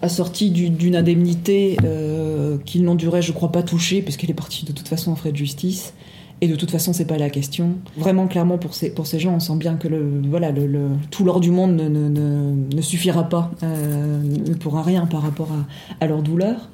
assorti 0.00 0.50
d'une 0.50 0.96
indemnité 0.96 1.76
euh, 1.84 2.56
qu'ils 2.64 2.84
duré, 2.96 3.22
je 3.22 3.32
crois, 3.32 3.52
pas 3.52 3.62
toucher, 3.62 4.02
puisqu'elle 4.02 4.30
est 4.30 4.34
partie 4.34 4.64
de 4.64 4.72
toute 4.72 4.88
façon 4.88 5.12
en 5.12 5.16
frais 5.16 5.32
de 5.32 5.36
justice. 5.36 5.94
Et 6.40 6.48
de 6.48 6.56
toute 6.56 6.72
façon, 6.72 6.92
c'est 6.92 7.04
pas 7.04 7.18
la 7.18 7.30
question. 7.30 7.76
Vraiment, 7.96 8.26
clairement, 8.26 8.58
pour 8.58 8.74
ces, 8.74 8.92
pour 8.92 9.06
ces 9.06 9.20
gens, 9.20 9.34
on 9.34 9.40
sent 9.40 9.54
bien 9.56 9.76
que 9.76 9.86
le, 9.86 10.22
voilà, 10.28 10.50
le, 10.50 10.88
tout 11.10 11.24
l'or 11.24 11.38
du 11.38 11.52
monde 11.52 11.76
ne, 11.76 11.88
ne, 11.88 12.74
ne, 12.74 12.82
suffira 12.82 13.28
pas, 13.28 13.52
euh, 13.62 14.20
ne 14.22 14.54
pourra 14.54 14.82
rien 14.82 15.06
par 15.06 15.22
rapport 15.22 15.50
à, 15.52 16.04
à 16.04 16.08
leur 16.08 16.20
douleur. 16.20 16.68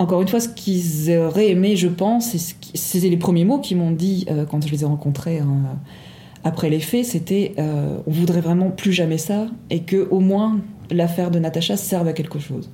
Encore 0.00 0.22
une 0.22 0.28
fois, 0.28 0.38
ce 0.38 0.48
qu'ils 0.48 1.16
auraient 1.16 1.50
aimé, 1.50 1.74
je 1.74 1.88
pense, 1.88 2.36
c'est 2.74 3.00
les 3.00 3.16
premiers 3.16 3.44
mots 3.44 3.58
qu'ils 3.58 3.78
m'ont 3.78 3.90
dit 3.90 4.26
euh, 4.30 4.44
quand 4.44 4.64
je 4.64 4.70
les 4.70 4.82
ai 4.82 4.86
rencontrés 4.86 5.40
hein, 5.40 5.78
après 6.44 6.70
les 6.70 6.78
faits, 6.78 7.04
c'était 7.04 7.54
euh, 7.58 7.98
on 8.06 8.10
voudrait 8.12 8.40
vraiment 8.40 8.70
plus 8.70 8.92
jamais 8.92 9.18
ça, 9.18 9.48
et 9.70 9.80
que 9.80 10.08
au 10.10 10.20
moins 10.20 10.60
l'affaire 10.90 11.32
de 11.32 11.40
Natacha 11.40 11.76
serve 11.76 12.06
à 12.06 12.12
quelque 12.12 12.38
chose. 12.38 12.70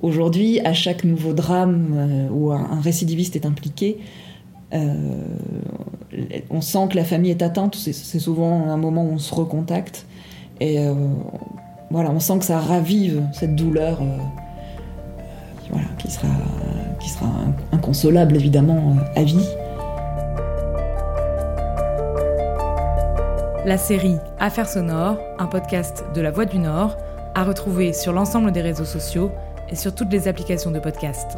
Aujourd'hui, 0.00 0.60
à 0.60 0.72
chaque 0.72 1.04
nouveau 1.04 1.34
drame 1.34 1.94
euh, 1.94 2.28
où 2.30 2.50
un, 2.52 2.80
récidiviste 2.80 3.36
est 3.36 3.44
impliqué, 3.44 3.98
on 4.72 6.60
sent 6.60 6.88
que 6.90 6.96
la 6.96 7.04
famille 7.04 7.30
est 7.30 7.42
atteinte. 7.42 7.74
C'est 7.74 8.18
souvent 8.18 8.68
un 8.68 8.76
moment 8.76 9.02
où 9.02 9.12
on 9.12 9.18
se 9.18 9.34
recontacte. 9.34 10.04
Et 10.60 10.76
voilà, 11.90 12.10
on 12.10 12.20
sent 12.20 12.38
que 12.40 12.44
ça 12.44 12.58
ravive 12.60 13.22
cette 13.32 13.56
douleur 13.56 14.02
qui 15.98 16.10
sera, 16.10 16.28
qui 17.00 17.08
sera 17.08 17.28
inconsolable 17.72 18.36
évidemment 18.36 18.96
à 19.16 19.22
vie. 19.22 19.46
La 23.66 23.76
série 23.76 24.16
Affaires 24.38 24.68
sonores, 24.68 25.18
un 25.38 25.46
podcast 25.46 26.04
de 26.14 26.20
La 26.20 26.30
Voix 26.30 26.46
du 26.46 26.58
Nord, 26.58 26.96
à 27.34 27.44
retrouver 27.44 27.92
sur 27.92 28.12
l'ensemble 28.12 28.52
des 28.52 28.62
réseaux 28.62 28.84
sociaux 28.84 29.30
et 29.68 29.76
sur 29.76 29.94
toutes 29.94 30.10
les 30.10 30.26
applications 30.26 30.70
de 30.70 30.78
podcast. 30.78 31.36